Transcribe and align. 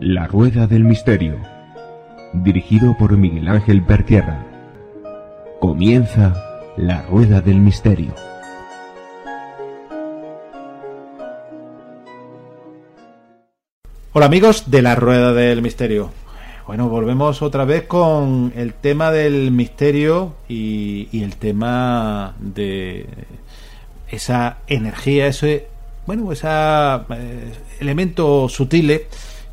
La 0.00 0.28
Rueda 0.28 0.68
del 0.68 0.84
Misterio, 0.84 1.40
dirigido 2.32 2.96
por 2.96 3.16
Miguel 3.16 3.48
Ángel 3.48 3.82
Pertierra. 3.82 4.46
Comienza 5.58 6.32
La 6.76 7.02
Rueda 7.02 7.40
del 7.40 7.56
Misterio. 7.56 8.14
Hola 14.12 14.26
amigos 14.26 14.70
de 14.70 14.82
La 14.82 14.94
Rueda 14.94 15.32
del 15.32 15.60
Misterio. 15.60 16.12
Bueno, 16.68 16.90
volvemos 16.90 17.40
otra 17.40 17.64
vez 17.64 17.84
con 17.84 18.52
el 18.54 18.74
tema 18.74 19.10
del 19.10 19.52
misterio 19.52 20.34
y, 20.50 21.08
y 21.12 21.22
el 21.22 21.36
tema 21.36 22.34
de 22.40 23.06
esa 24.10 24.58
energía, 24.66 25.28
ese, 25.28 25.68
bueno, 26.06 26.30
esa 26.30 27.06
eh, 27.08 27.54
elemento 27.80 28.50
sutiles 28.50 29.00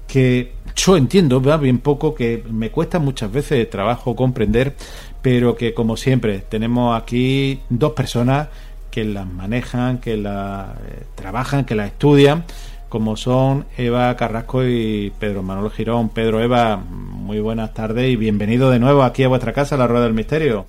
que 0.05 0.55
yo 0.75 0.97
entiendo, 0.97 1.39
bien 1.57 1.79
poco, 1.79 2.13
que 2.13 2.43
me 2.49 2.69
cuesta 2.69 2.99
muchas 2.99 3.31
veces 3.31 3.69
trabajo 3.69 4.13
comprender, 4.13 4.75
pero 5.21 5.55
que 5.55 5.73
como 5.73 5.95
siempre 5.95 6.39
tenemos 6.39 7.01
aquí 7.01 7.61
dos 7.69 7.93
personas 7.93 8.49
que 8.91 9.05
las 9.05 9.25
manejan, 9.25 9.99
que 9.99 10.17
las 10.17 10.67
eh, 10.79 11.03
trabajan, 11.15 11.63
que 11.63 11.75
las 11.75 11.87
estudian, 11.87 12.43
como 12.89 13.17
son 13.17 13.65
Eva 13.77 14.15
Carrasco 14.15 14.63
y 14.65 15.11
Pedro 15.19 15.43
Manuel 15.43 15.71
Girón. 15.71 16.09
Pedro, 16.09 16.41
Eva, 16.41 16.77
muy 16.77 17.39
buenas 17.39 17.73
tardes 17.73 18.11
y 18.11 18.15
bienvenido 18.15 18.69
de 18.69 18.79
nuevo 18.79 19.03
aquí 19.03 19.23
a 19.23 19.27
vuestra 19.27 19.53
casa, 19.53 19.77
La 19.77 19.87
Rueda 19.87 20.05
del 20.05 20.13
Misterio. 20.13 20.67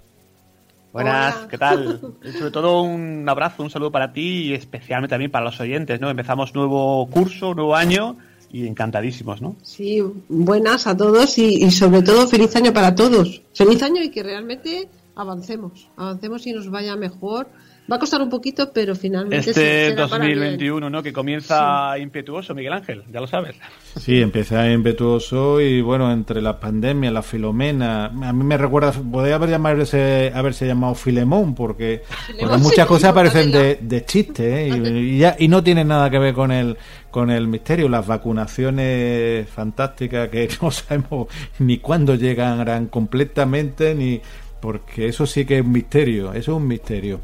Buenas, 0.92 1.34
¿qué 1.50 1.58
tal? 1.58 2.00
Sobre 2.38 2.50
todo 2.50 2.82
un 2.82 3.28
abrazo, 3.28 3.62
un 3.62 3.70
saludo 3.70 3.92
para 3.92 4.12
ti 4.12 4.46
y 4.46 4.54
especialmente 4.54 5.12
también 5.12 5.30
para 5.30 5.44
los 5.44 5.60
oyentes, 5.60 6.00
¿no? 6.00 6.08
Empezamos 6.08 6.54
nuevo 6.54 7.06
curso, 7.08 7.54
nuevo 7.54 7.76
año 7.76 8.16
y 8.50 8.66
encantadísimos, 8.66 9.42
¿no? 9.42 9.56
Sí, 9.62 10.02
buenas 10.28 10.86
a 10.86 10.96
todos 10.96 11.36
y, 11.36 11.64
y, 11.64 11.70
sobre 11.70 12.02
todo 12.02 12.26
feliz 12.26 12.56
año 12.56 12.72
para 12.72 12.94
todos. 12.94 13.42
Feliz 13.52 13.82
año 13.82 14.02
y 14.02 14.08
que 14.08 14.22
realmente 14.22 14.88
avancemos, 15.16 15.88
avancemos 15.96 16.46
y 16.46 16.52
nos 16.52 16.70
vaya 16.70 16.96
mejor. 16.96 17.48
Va 17.90 17.96
a 17.96 17.98
costar 18.00 18.20
un 18.20 18.28
poquito, 18.28 18.72
pero 18.72 18.96
finalmente 18.96 19.50
este 19.50 19.94
2021, 19.94 20.90
¿no? 20.90 21.02
Que 21.02 21.12
comienza 21.12 21.92
sí. 21.94 22.02
impetuoso, 22.02 22.54
Miguel 22.54 22.72
Ángel, 22.72 23.04
ya 23.12 23.20
lo 23.20 23.28
sabes. 23.28 23.56
Sí, 23.96 24.20
empieza 24.20 24.68
impetuoso 24.70 25.60
y 25.60 25.80
bueno, 25.82 26.10
entre 26.10 26.42
la 26.42 26.58
pandemia, 26.58 27.10
la 27.12 27.22
filomena, 27.22 28.06
a 28.06 28.32
mí 28.32 28.44
me 28.44 28.56
recuerda, 28.56 28.92
podría 28.92 29.36
haber 29.36 29.50
llamarse, 29.50 30.32
haberse 30.34 30.66
llamado 30.66 30.94
Filemón, 30.96 31.54
porque, 31.54 32.02
porque 32.40 32.56
muchas 32.56 32.86
cosas 32.86 33.12
parecen 33.12 33.52
de, 33.52 33.78
de 33.80 34.04
chiste 34.04 34.66
¿eh? 34.66 34.68
y, 34.68 34.88
y, 35.14 35.18
ya, 35.18 35.36
y 35.38 35.46
no 35.46 35.62
tienen 35.62 35.88
nada 35.88 36.10
que 36.10 36.18
ver 36.18 36.34
con 36.34 36.50
el 36.50 36.76
con 37.16 37.30
el 37.30 37.48
misterio, 37.48 37.88
las 37.88 38.06
vacunaciones 38.06 39.48
fantásticas 39.48 40.28
que 40.28 40.50
no 40.60 40.70
sabemos 40.70 41.28
ni 41.58 41.78
cuándo 41.78 42.14
llegarán 42.14 42.88
completamente, 42.88 43.94
ni 43.94 44.20
porque 44.60 45.06
eso 45.08 45.26
sí 45.26 45.46
que 45.46 45.60
es 45.60 45.64
un 45.64 45.72
misterio, 45.72 46.34
eso 46.34 46.52
es 46.52 46.56
un 46.58 46.66
misterio. 46.66 47.20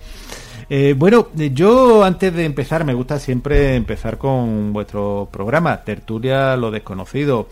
Eh, 0.69 0.95
bueno, 0.97 1.29
yo 1.35 2.05
antes 2.05 2.35
de 2.35 2.45
empezar 2.45 2.85
me 2.85 2.95
gusta 2.95 3.19
siempre 3.19 3.77
empezar 3.77 4.19
con 4.19 4.73
vuestro 4.73 5.29
programa, 5.33 5.83
Tertulia 5.85 6.57
lo 6.57 6.71
desconocido. 6.71 7.49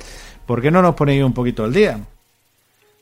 ¿Por 0.46 0.62
qué 0.62 0.70
no 0.70 0.82
nos 0.82 0.94
ponéis 0.94 1.22
un 1.22 1.32
poquito 1.32 1.64
al 1.64 1.72
día? 1.72 2.00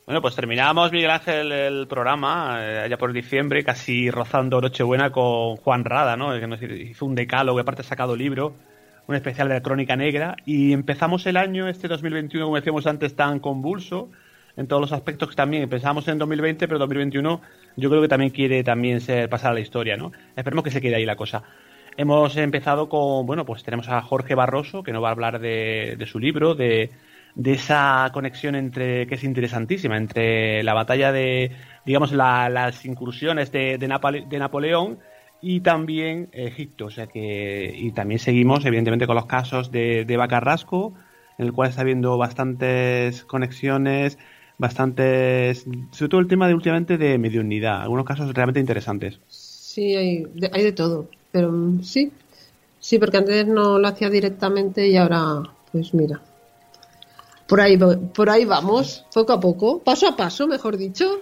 Bueno, 0.08 0.22
pues 0.22 0.34
terminamos, 0.34 0.90
Miguel 0.90 1.10
Ángel, 1.10 1.52
el 1.52 1.86
programa 1.86 2.56
eh, 2.60 2.78
allá 2.78 2.96
por 2.96 3.12
diciembre, 3.12 3.62
casi 3.62 4.10
rozando 4.10 4.58
Nochebuena 4.58 5.10
con 5.10 5.56
Juan 5.56 5.84
Rada, 5.84 6.16
¿no? 6.16 6.32
que 6.40 6.46
nos 6.46 6.62
hizo 6.62 7.04
un 7.04 7.14
decálogo, 7.14 7.60
aparte 7.60 7.82
ha 7.82 7.84
sacado 7.84 8.16
libro, 8.16 8.54
un 9.06 9.14
especial 9.14 9.48
de 9.48 9.54
la 9.54 9.60
Crónica 9.60 9.96
Negra, 9.96 10.36
y 10.46 10.72
empezamos 10.72 11.26
el 11.26 11.36
año, 11.36 11.68
este 11.68 11.88
2021, 11.88 12.46
como 12.46 12.56
decíamos 12.56 12.86
antes, 12.86 13.16
tan 13.16 13.38
convulso, 13.38 14.08
en 14.58 14.66
todos 14.66 14.80
los 14.80 14.92
aspectos 14.92 15.30
que 15.30 15.36
también 15.36 15.68
pensamos 15.68 16.08
en 16.08 16.18
2020, 16.18 16.66
pero 16.66 16.80
2021 16.80 17.40
yo 17.76 17.88
creo 17.88 18.02
que 18.02 18.08
también 18.08 18.32
quiere 18.32 18.64
también 18.64 19.00
ser 19.00 19.30
pasar 19.30 19.52
a 19.52 19.54
la 19.54 19.60
historia, 19.60 19.96
¿no? 19.96 20.10
Esperemos 20.34 20.64
que 20.64 20.72
se 20.72 20.80
quede 20.80 20.96
ahí 20.96 21.06
la 21.06 21.14
cosa. 21.14 21.44
Hemos 21.96 22.36
empezado 22.36 22.88
con, 22.88 23.24
bueno, 23.24 23.46
pues 23.46 23.62
tenemos 23.62 23.88
a 23.88 24.02
Jorge 24.02 24.34
Barroso, 24.34 24.82
que 24.82 24.92
nos 24.92 25.02
va 25.02 25.08
a 25.08 25.12
hablar 25.12 25.38
de, 25.38 25.94
de 25.96 26.06
su 26.06 26.18
libro, 26.18 26.56
de, 26.56 26.90
de, 27.36 27.52
esa 27.52 28.10
conexión 28.12 28.56
entre, 28.56 29.06
que 29.06 29.14
es 29.14 29.22
interesantísima, 29.22 29.96
entre 29.96 30.64
la 30.64 30.74
batalla 30.74 31.12
de, 31.12 31.52
digamos, 31.86 32.10
la, 32.10 32.48
las 32.48 32.84
incursiones 32.84 33.52
de, 33.52 33.78
de, 33.78 33.86
Napole, 33.86 34.26
de 34.28 34.38
Napoleón 34.40 34.98
y 35.40 35.60
también 35.60 36.30
Egipto. 36.32 36.86
O 36.86 36.90
sea 36.90 37.06
que, 37.06 37.72
y 37.76 37.92
también 37.92 38.18
seguimos, 38.18 38.64
evidentemente, 38.64 39.06
con 39.06 39.14
los 39.14 39.26
casos 39.26 39.70
de, 39.70 40.04
de 40.04 40.14
Eva 40.14 40.26
Carrasco, 40.26 40.94
en 41.38 41.46
el 41.46 41.52
cual 41.52 41.70
está 41.70 41.82
habiendo 41.82 42.18
bastantes 42.18 43.24
conexiones, 43.24 44.18
bastantes, 44.58 45.64
sobre 45.92 46.08
todo 46.08 46.20
el 46.20 46.28
tema 46.28 46.48
de 46.48 46.54
últimamente 46.54 46.98
de 46.98 47.16
mediunidad, 47.16 47.82
algunos 47.82 48.04
casos 48.04 48.32
realmente 48.34 48.60
interesantes. 48.60 49.20
Sí, 49.28 49.94
hay 49.94 50.24
de, 50.34 50.50
hay 50.52 50.64
de 50.64 50.72
todo, 50.72 51.08
pero 51.30 51.52
sí, 51.82 52.12
sí, 52.80 52.98
porque 52.98 53.18
antes 53.18 53.46
no 53.46 53.78
lo 53.78 53.88
hacía 53.88 54.10
directamente 54.10 54.88
y 54.88 54.96
ahora, 54.96 55.42
pues 55.70 55.94
mira, 55.94 56.20
por 57.46 57.60
ahí, 57.60 57.78
por 57.78 58.28
ahí 58.28 58.44
vamos, 58.44 59.06
poco 59.14 59.32
a 59.32 59.40
poco, 59.40 59.78
paso 59.78 60.08
a 60.08 60.16
paso, 60.16 60.46
mejor 60.46 60.76
dicho. 60.76 61.20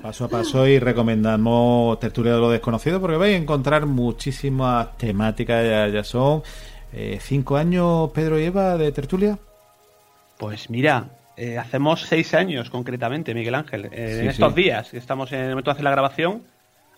Paso 0.00 0.24
a 0.24 0.28
paso 0.28 0.66
y 0.66 0.78
recomendamos 0.78 2.00
Tertulia 2.00 2.32
de 2.32 2.40
lo 2.40 2.48
Desconocido 2.48 2.98
porque 2.98 3.18
vais 3.18 3.34
a 3.34 3.42
encontrar 3.42 3.84
muchísimas 3.84 4.96
temáticas, 4.96 5.62
ya, 5.62 5.88
ya 5.88 6.02
son 6.02 6.42
eh, 6.92 7.18
cinco 7.20 7.56
años, 7.56 8.10
Pedro 8.12 8.38
y 8.40 8.44
Eva, 8.44 8.78
de 8.78 8.90
Tertulia. 8.92 9.38
Pues 10.38 10.70
mira, 10.70 11.10
eh, 11.36 11.58
hacemos 11.58 12.02
seis 12.02 12.34
años 12.34 12.70
concretamente, 12.70 13.34
Miguel 13.34 13.54
Ángel. 13.54 13.88
Eh, 13.92 14.14
sí, 14.14 14.20
en 14.20 14.28
estos 14.30 14.54
sí. 14.54 14.62
días, 14.62 14.94
estamos 14.94 15.32
en 15.32 15.40
el 15.40 15.48
momento 15.50 15.70
de 15.70 15.72
hacer 15.72 15.84
la 15.84 15.90
grabación, 15.90 16.42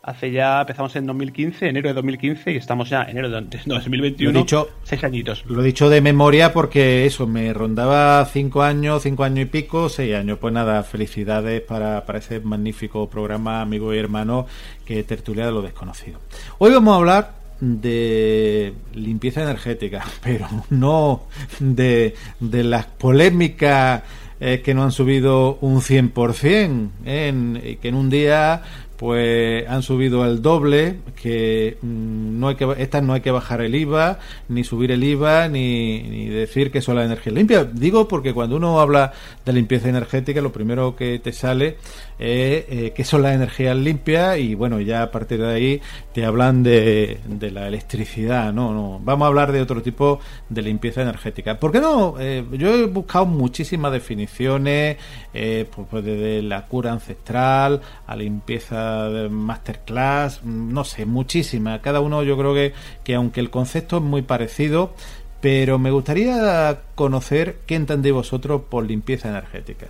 hace 0.06 0.30
ya, 0.30 0.60
empezamos 0.60 0.94
en 0.94 1.04
2015, 1.06 1.68
enero 1.68 1.88
de 1.88 1.94
2015, 1.94 2.52
y 2.52 2.56
estamos 2.56 2.88
ya 2.88 3.02
en 3.02 3.10
enero 3.10 3.28
de 3.28 3.40
2021, 3.64 4.32
lo 4.32 4.38
dicho, 4.38 4.68
seis 4.84 5.02
añitos. 5.02 5.44
Lo 5.46 5.60
he 5.60 5.64
dicho 5.64 5.88
de 5.88 6.00
memoria 6.00 6.52
porque 6.52 7.06
eso, 7.06 7.26
me 7.26 7.52
rondaba 7.52 8.24
cinco 8.26 8.62
años, 8.62 9.02
cinco 9.02 9.24
años 9.24 9.40
y 9.40 9.44
pico, 9.46 9.88
seis 9.88 10.14
años. 10.14 10.38
Pues 10.38 10.54
nada, 10.54 10.82
felicidades 10.84 11.60
para, 11.62 12.06
para 12.06 12.20
ese 12.20 12.38
magnífico 12.40 13.10
programa, 13.10 13.60
amigo 13.60 13.92
y 13.92 13.98
hermano, 13.98 14.46
que 14.84 15.02
tertulia 15.02 15.46
de 15.46 15.52
lo 15.52 15.62
desconocido. 15.62 16.20
Hoy 16.58 16.72
vamos 16.72 16.92
a 16.92 16.96
hablar 16.96 17.46
de 17.60 18.74
limpieza 18.94 19.42
energética, 19.42 20.04
pero 20.22 20.46
no 20.70 21.24
de, 21.58 22.14
de 22.38 22.64
las 22.64 22.86
polémicas 22.86 24.02
eh, 24.40 24.60
que 24.62 24.74
no 24.74 24.82
han 24.82 24.92
subido 24.92 25.58
un 25.60 25.80
100%, 25.80 26.90
¿eh? 27.04 27.28
en, 27.28 27.78
que 27.80 27.88
en 27.88 27.94
un 27.94 28.10
día 28.10 28.62
pues 28.96 29.68
han 29.68 29.82
subido 29.82 30.24
el 30.24 30.40
doble, 30.42 30.96
que 31.20 31.76
mm, 31.82 32.38
no 32.38 32.48
hay 32.48 32.54
que 32.54 32.66
estas 32.78 33.02
no 33.02 33.12
hay 33.12 33.20
que 33.20 33.30
bajar 33.30 33.60
el 33.60 33.74
IVA, 33.74 34.18
ni 34.48 34.64
subir 34.64 34.92
el 34.92 35.04
IVA, 35.04 35.48
ni, 35.48 36.00
ni 36.02 36.26
decir 36.26 36.70
que 36.70 36.80
son 36.80 36.96
las 36.96 37.06
energías 37.06 37.34
limpias. 37.34 37.66
Digo 37.74 38.08
porque 38.08 38.32
cuando 38.32 38.56
uno 38.56 38.80
habla 38.80 39.12
de 39.44 39.52
limpieza 39.52 39.88
energética, 39.88 40.40
lo 40.40 40.52
primero 40.52 40.96
que 40.96 41.18
te 41.18 41.32
sale 41.32 41.76
es 42.18 42.64
eh, 42.68 42.92
que 42.94 43.04
son 43.04 43.22
las 43.22 43.34
energías 43.34 43.76
limpias 43.76 44.38
y 44.38 44.54
bueno, 44.54 44.80
ya 44.80 45.02
a 45.02 45.10
partir 45.10 45.40
de 45.40 45.52
ahí 45.52 45.80
te 46.12 46.24
hablan 46.24 46.62
de, 46.62 47.20
de 47.26 47.50
la 47.50 47.68
electricidad, 47.68 48.52
¿no? 48.52 48.72
no 48.72 49.00
Vamos 49.02 49.26
a 49.26 49.28
hablar 49.28 49.52
de 49.52 49.60
otro 49.60 49.82
tipo 49.82 50.20
de 50.48 50.62
limpieza 50.62 51.02
energética. 51.02 51.58
¿Por 51.60 51.72
qué 51.72 51.80
no? 51.80 52.14
Eh, 52.18 52.44
yo 52.52 52.74
he 52.74 52.86
buscado 52.86 53.26
muchísimas 53.26 53.92
definiciones, 53.92 54.96
eh, 55.34 55.66
pues, 55.74 55.86
pues 55.90 56.04
desde 56.04 56.42
la 56.42 56.66
cura 56.66 56.92
ancestral 56.92 57.82
a 58.06 58.16
limpieza 58.16 58.85
masterclass, 59.30 60.42
no 60.44 60.84
sé, 60.84 61.06
muchísimas. 61.06 61.80
Cada 61.80 62.00
uno 62.00 62.22
yo 62.22 62.36
creo 62.36 62.54
que, 62.54 62.72
que 63.04 63.14
aunque 63.14 63.40
el 63.40 63.50
concepto 63.50 63.96
es 63.96 64.02
muy 64.02 64.22
parecido, 64.22 64.92
pero 65.40 65.78
me 65.78 65.90
gustaría 65.90 66.80
conocer 66.94 67.58
qué 67.66 67.74
entendéis 67.74 68.14
vosotros 68.14 68.62
por 68.68 68.84
limpieza 68.84 69.28
energética. 69.28 69.88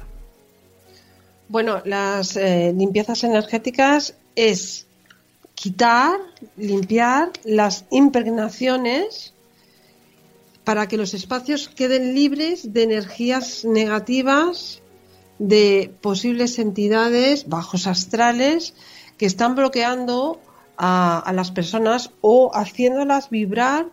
Bueno, 1.49 1.81
las 1.85 2.37
eh, 2.37 2.75
limpiezas 2.77 3.23
energéticas 3.23 4.15
es 4.35 4.87
quitar, 5.55 6.19
limpiar 6.57 7.31
las 7.45 7.85
impregnaciones 7.91 9.33
para 10.65 10.89
que 10.89 10.97
los 10.97 11.15
espacios 11.15 11.69
queden 11.69 12.15
libres 12.15 12.73
de 12.73 12.83
energías 12.83 13.65
negativas, 13.65 14.83
de 15.39 15.93
posibles 16.01 16.59
entidades 16.59 17.49
bajos 17.49 17.87
astrales 17.87 18.75
que 19.19 19.27
están 19.27 19.55
bloqueando 19.55 20.41
a, 20.77 21.33
las 21.35 21.51
personas 21.51 22.11
o 22.21 22.51
haciéndolas 22.55 23.31
vibrar 23.31 23.87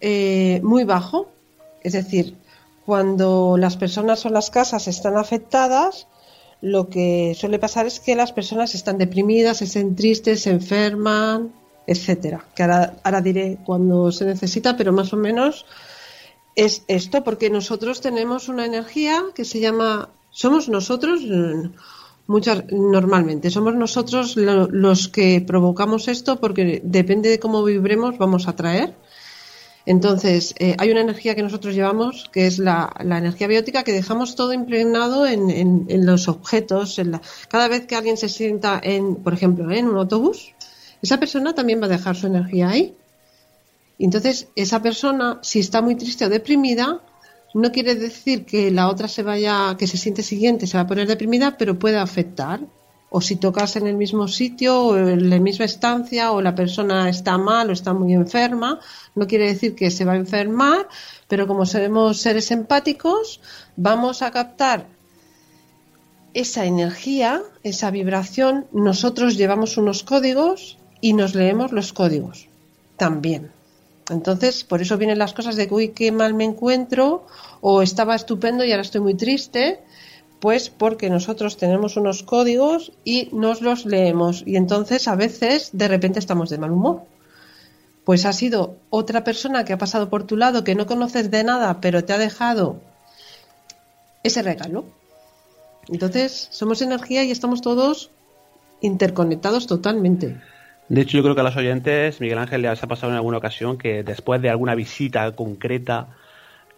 eh, 0.00 0.60
muy 0.62 0.84
bajo. 0.84 1.28
Es 1.82 1.92
decir, 1.92 2.36
cuando 2.86 3.56
las 3.58 3.76
personas 3.76 4.24
o 4.24 4.30
las 4.30 4.50
casas 4.50 4.88
están 4.88 5.16
afectadas, 5.16 6.06
lo 6.60 6.88
que 6.88 7.34
suele 7.36 7.58
pasar 7.58 7.86
es 7.86 8.00
que 8.00 8.16
las 8.16 8.32
personas 8.32 8.74
están 8.74 8.98
deprimidas, 8.98 9.58
se 9.58 9.66
sienten 9.66 9.96
tristes, 9.96 10.42
se 10.42 10.50
enferman, 10.50 11.52
etcétera. 11.86 12.44
Que 12.54 12.62
ahora, 12.64 13.20
diré 13.22 13.58
cuando 13.64 14.10
se 14.12 14.24
necesita, 14.24 14.76
pero 14.76 14.92
más 14.92 15.12
o 15.12 15.16
menos 15.16 15.66
es 16.58 16.82
esto, 16.88 17.22
porque 17.22 17.50
nosotros 17.50 18.00
tenemos 18.00 18.48
una 18.48 18.66
energía 18.66 19.26
que 19.32 19.44
se 19.44 19.60
llama, 19.60 20.08
somos 20.30 20.68
nosotros, 20.68 21.22
muchas, 22.26 22.64
normalmente, 22.72 23.48
somos 23.50 23.76
nosotros 23.76 24.36
los 24.36 25.06
que 25.06 25.40
provocamos 25.40 26.08
esto, 26.08 26.40
porque 26.40 26.82
depende 26.82 27.28
de 27.28 27.38
cómo 27.38 27.62
vibremos, 27.62 28.18
vamos 28.18 28.48
a 28.48 28.56
traer. 28.56 28.96
Entonces, 29.86 30.52
eh, 30.58 30.74
hay 30.78 30.90
una 30.90 31.02
energía 31.02 31.36
que 31.36 31.44
nosotros 31.44 31.76
llevamos, 31.76 32.28
que 32.32 32.48
es 32.48 32.58
la, 32.58 32.92
energía 32.98 33.46
biótica, 33.46 33.84
que 33.84 33.92
dejamos 33.92 34.34
todo 34.34 34.52
impregnado 34.52 35.28
en, 35.28 35.86
los 36.04 36.26
objetos. 36.26 37.00
cada 37.48 37.68
vez 37.68 37.86
que 37.86 37.94
alguien 37.94 38.16
se 38.16 38.28
sienta, 38.28 38.80
en, 38.82 39.14
por 39.14 39.32
ejemplo, 39.32 39.70
en 39.70 39.86
un 39.86 39.96
autobús, 39.96 40.54
esa 41.02 41.20
persona 41.20 41.54
también 41.54 41.80
va 41.80 41.86
a 41.86 41.96
dejar 41.96 42.16
su 42.16 42.26
energía 42.26 42.70
ahí. 42.70 42.96
Entonces, 43.98 44.48
esa 44.54 44.80
persona, 44.80 45.38
si 45.42 45.58
está 45.58 45.82
muy 45.82 45.96
triste 45.96 46.24
o 46.24 46.28
deprimida, 46.28 47.00
no 47.54 47.72
quiere 47.72 47.94
decir 47.94 48.44
que 48.44 48.70
la 48.70 48.88
otra 48.88 49.08
se 49.08 49.22
vaya, 49.22 49.76
que 49.78 49.86
se 49.86 49.96
siente 49.96 50.22
siguiente, 50.22 50.66
se 50.66 50.76
va 50.76 50.82
a 50.82 50.86
poner 50.86 51.08
deprimida, 51.08 51.56
pero 51.56 51.78
puede 51.78 51.98
afectar 51.98 52.60
o 53.10 53.20
si 53.20 53.36
tocas 53.36 53.76
en 53.76 53.86
el 53.86 53.96
mismo 53.96 54.28
sitio 54.28 54.82
o 54.82 54.96
en 54.96 55.30
la 55.30 55.38
misma 55.38 55.64
estancia 55.64 56.32
o 56.32 56.42
la 56.42 56.54
persona 56.54 57.08
está 57.08 57.38
mal 57.38 57.70
o 57.70 57.72
está 57.72 57.94
muy 57.94 58.12
enferma, 58.12 58.80
no 59.14 59.26
quiere 59.26 59.46
decir 59.46 59.74
que 59.74 59.90
se 59.90 60.04
va 60.04 60.12
a 60.12 60.16
enfermar, 60.16 60.88
pero 61.26 61.46
como 61.46 61.64
somos 61.64 62.20
seres 62.20 62.50
empáticos, 62.50 63.40
vamos 63.76 64.22
a 64.22 64.30
captar 64.30 64.86
esa 66.34 66.66
energía, 66.66 67.42
esa 67.62 67.90
vibración, 67.90 68.66
nosotros 68.72 69.36
llevamos 69.36 69.78
unos 69.78 70.02
códigos 70.02 70.76
y 71.00 71.14
nos 71.14 71.34
leemos 71.34 71.72
los 71.72 71.92
códigos 71.92 72.48
también. 72.96 73.57
Entonces, 74.10 74.64
por 74.64 74.80
eso 74.80 74.96
vienen 74.96 75.18
las 75.18 75.34
cosas 75.34 75.56
de, 75.56 75.68
uy, 75.70 75.88
qué 75.90 76.12
mal 76.12 76.34
me 76.34 76.44
encuentro, 76.44 77.26
o 77.60 77.82
estaba 77.82 78.14
estupendo 78.14 78.64
y 78.64 78.70
ahora 78.70 78.82
estoy 78.82 79.00
muy 79.00 79.14
triste, 79.14 79.80
pues 80.40 80.70
porque 80.70 81.10
nosotros 81.10 81.56
tenemos 81.56 81.96
unos 81.96 82.22
códigos 82.22 82.92
y 83.04 83.28
nos 83.32 83.60
los 83.60 83.86
leemos 83.86 84.42
y 84.46 84.56
entonces 84.56 85.08
a 85.08 85.16
veces 85.16 85.70
de 85.72 85.88
repente 85.88 86.18
estamos 86.18 86.50
de 86.50 86.58
mal 86.58 86.70
humor. 86.70 87.02
Pues 88.04 88.24
ha 88.24 88.32
sido 88.32 88.76
otra 88.88 89.24
persona 89.24 89.64
que 89.64 89.72
ha 89.72 89.78
pasado 89.78 90.08
por 90.08 90.24
tu 90.24 90.36
lado 90.36 90.64
que 90.64 90.74
no 90.74 90.86
conoces 90.86 91.30
de 91.30 91.44
nada 91.44 91.80
pero 91.80 92.04
te 92.04 92.12
ha 92.12 92.18
dejado 92.18 92.80
ese 94.22 94.42
regalo. 94.42 94.84
Entonces 95.88 96.48
somos 96.50 96.82
energía 96.82 97.24
y 97.24 97.30
estamos 97.30 97.60
todos 97.60 98.10
interconectados 98.80 99.66
totalmente. 99.66 100.40
De 100.88 101.02
hecho, 101.02 101.18
yo 101.18 101.22
creo 101.22 101.34
que 101.34 101.42
a 101.42 101.44
los 101.44 101.56
oyentes, 101.56 102.20
Miguel 102.20 102.38
Ángel, 102.38 102.62
les 102.62 102.82
ha 102.82 102.86
pasado 102.86 103.12
en 103.12 103.16
alguna 103.16 103.36
ocasión 103.36 103.76
que 103.76 104.02
después 104.02 104.40
de 104.40 104.48
alguna 104.48 104.74
visita 104.74 105.30
concreta 105.32 106.08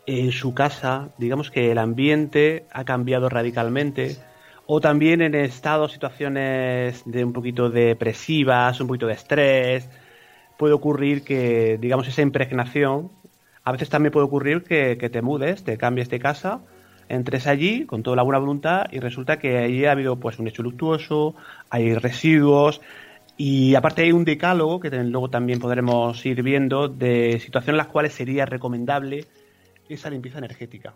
en 0.07 0.33
su 0.33 0.53
casa, 0.53 1.11
digamos 1.19 1.51
que 1.51 1.71
el 1.71 1.79
ambiente 1.79 2.65
ha 2.73 2.85
cambiado 2.85 3.29
radicalmente, 3.29 4.17
o 4.67 4.81
también 4.81 5.23
en 5.23 5.35
estado, 5.37 5.89
situaciones 5.89 7.03
de 7.05 7.25
un 7.25 7.33
poquito 7.33 7.71
depresivas, 7.71 8.81
un 8.81 8.89
poquito 8.89 9.07
de 9.07 9.13
estrés, 9.13 9.89
puede 10.59 10.75
ocurrir 10.75 11.23
que, 11.23 11.79
digamos, 11.81 12.09
esa 12.09 12.23
impregnación, 12.23 13.11
a 13.65 13.73
veces 13.73 13.91
también 13.91 14.13
puede 14.13 14.27
ocurrir 14.27 14.65
que, 14.65 14.97
te 14.97 15.23
mudes, 15.23 15.63
te 15.63 15.79
cambies 15.79 16.11
de 16.11 16.19
casa, 16.19 16.61
entres 17.09 17.47
allí 17.47 17.87
con 17.87 18.03
toda 18.03 18.17
la 18.17 18.23
buena 18.23 18.39
voluntad 18.39 18.87
y 18.91 18.99
resulta 18.99 19.39
que 19.39 19.59
allí 19.59 19.85
ha 19.85 19.93
habido 19.93 20.17
pues 20.17 20.39
un 20.39 20.49
hecho 20.49 20.63
luctuoso, 20.63 21.35
hay 21.69 21.95
residuos, 21.95 22.81
y 23.43 23.75
aparte 23.75 24.03
hay 24.03 24.13
un 24.13 24.27
decálogo 24.27 24.81
que 24.81 24.91
luego 24.91 25.31
también 25.31 25.61
podremos 25.61 26.27
ir 26.27 26.43
viendo 26.43 26.89
de 26.89 27.41
situaciones 27.41 27.73
en 27.73 27.77
las 27.79 27.87
cuales 27.87 28.13
sería 28.13 28.45
recomendable 28.45 29.25
esa 29.89 30.11
limpieza 30.11 30.37
energética. 30.37 30.93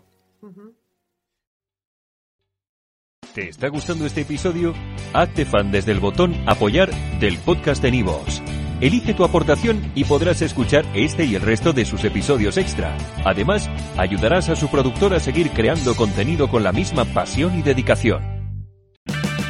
¿Te 3.33 3.49
está 3.49 3.67
gustando 3.69 4.05
este 4.05 4.21
episodio? 4.21 4.75
Hazte 5.11 5.45
fan 5.45 5.71
desde 5.71 5.91
el 5.91 5.99
botón 5.99 6.35
apoyar 6.45 6.91
del 7.19 7.39
podcast 7.39 7.81
de 7.81 7.89
Nivos. 7.89 8.43
Elige 8.79 9.15
tu 9.15 9.23
aportación 9.23 9.81
y 9.95 10.03
podrás 10.03 10.43
escuchar 10.43 10.85
este 10.93 11.25
y 11.25 11.33
el 11.33 11.41
resto 11.41 11.73
de 11.73 11.83
sus 11.83 12.03
episodios 12.03 12.57
extra. 12.57 12.95
Además, 13.25 13.67
ayudarás 13.97 14.49
a 14.49 14.55
su 14.55 14.69
productor 14.69 15.15
a 15.15 15.19
seguir 15.19 15.49
creando 15.49 15.95
contenido 15.95 16.47
con 16.47 16.61
la 16.61 16.71
misma 16.71 17.05
pasión 17.05 17.57
y 17.57 17.63
dedicación. 17.63 18.34